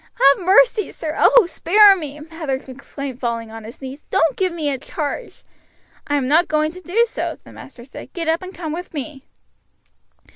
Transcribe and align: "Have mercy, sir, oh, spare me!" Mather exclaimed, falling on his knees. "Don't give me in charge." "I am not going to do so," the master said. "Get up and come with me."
"Have 0.15 0.43
mercy, 0.43 0.89
sir, 0.89 1.15
oh, 1.15 1.45
spare 1.45 1.95
me!" 1.95 2.19
Mather 2.21 2.55
exclaimed, 2.67 3.19
falling 3.19 3.51
on 3.51 3.65
his 3.65 3.83
knees. 3.83 4.01
"Don't 4.09 4.35
give 4.35 4.51
me 4.51 4.67
in 4.67 4.79
charge." 4.79 5.43
"I 6.07 6.15
am 6.15 6.27
not 6.27 6.47
going 6.47 6.71
to 6.71 6.81
do 6.81 7.05
so," 7.07 7.37
the 7.43 7.53
master 7.53 7.85
said. 7.85 8.11
"Get 8.13 8.27
up 8.27 8.41
and 8.41 8.51
come 8.51 8.73
with 8.73 8.95
me." 8.95 9.25